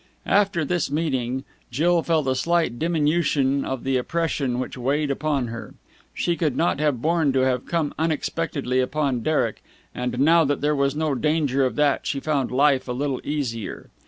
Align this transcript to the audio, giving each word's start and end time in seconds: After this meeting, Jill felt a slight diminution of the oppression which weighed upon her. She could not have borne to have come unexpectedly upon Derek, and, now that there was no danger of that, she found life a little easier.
After 0.25 0.65
this 0.65 0.89
meeting, 0.89 1.43
Jill 1.69 2.01
felt 2.01 2.27
a 2.27 2.33
slight 2.33 2.79
diminution 2.79 3.63
of 3.63 3.83
the 3.83 3.97
oppression 3.97 4.57
which 4.57 4.75
weighed 4.75 5.11
upon 5.11 5.49
her. 5.49 5.75
She 6.11 6.35
could 6.35 6.57
not 6.57 6.79
have 6.79 7.03
borne 7.03 7.31
to 7.33 7.41
have 7.41 7.67
come 7.67 7.93
unexpectedly 7.99 8.79
upon 8.79 9.21
Derek, 9.21 9.61
and, 9.93 10.17
now 10.19 10.43
that 10.43 10.59
there 10.61 10.75
was 10.75 10.95
no 10.95 11.13
danger 11.13 11.63
of 11.67 11.75
that, 11.75 12.07
she 12.07 12.19
found 12.19 12.49
life 12.49 12.87
a 12.87 12.93
little 12.93 13.21
easier. 13.23 13.91